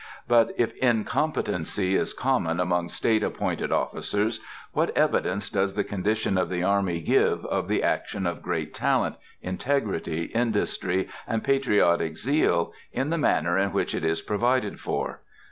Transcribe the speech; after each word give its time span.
But 0.27 0.53
if 0.57 0.73
incompetency 0.77 1.95
is 1.95 2.13
common 2.13 2.59
among 2.59 2.89
State 2.89 3.21
appointed 3.21 3.71
officers, 3.71 4.39
what 4.71 4.89
evidence 4.97 5.47
does 5.47 5.75
the 5.75 5.83
condition 5.83 6.39
of 6.39 6.49
the 6.49 6.63
army 6.63 6.99
give 7.01 7.45
of 7.45 7.67
the 7.67 7.83
action 7.83 8.25
of 8.25 8.41
great 8.41 8.73
talent, 8.73 9.17
integrity, 9.43 10.31
industry, 10.33 11.07
and 11.27 11.43
patriotic 11.43 12.17
zeal, 12.17 12.73
in 12.91 13.11
the 13.11 13.19
manner 13.19 13.59
in 13.59 13.73
which 13.73 13.93
it 13.93 14.03
is 14.03 14.23
provided 14.23 14.79
for! 14.79 15.21